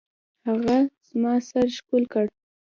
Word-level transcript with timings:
هغه 0.47 0.77
زما 1.07 1.33
سر 1.49 1.67
ښكل 1.77 2.03
كړ. 2.13 2.25